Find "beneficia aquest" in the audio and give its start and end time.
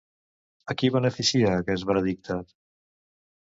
0.95-1.87